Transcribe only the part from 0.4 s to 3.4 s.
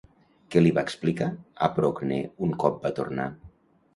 Què li va explicar a Procne un cop va tornar?